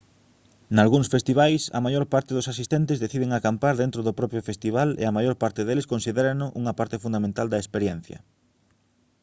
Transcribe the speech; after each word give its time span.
nalgúns 0.77 1.11
festivais 1.15 1.61
a 1.77 1.79
maior 1.85 2.05
parte 2.13 2.31
dos 2.33 2.49
asistentes 2.53 3.01
deciden 3.03 3.29
acampar 3.33 3.75
dentro 3.77 4.01
do 4.03 4.17
propio 4.19 4.41
festival 4.49 4.89
e 5.01 5.03
a 5.05 5.15
maior 5.17 5.35
parte 5.43 5.61
deles 5.67 5.89
considérano 5.93 6.45
unha 6.59 6.73
parte 6.79 6.97
fundamental 7.03 7.47
da 7.49 7.61
experiencia 7.63 8.19